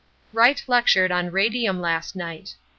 Wright 0.33 0.63
lectured 0.65 1.11
on 1.11 1.29
radium 1.29 1.79
last 1.79 2.15
night. 2.15 2.55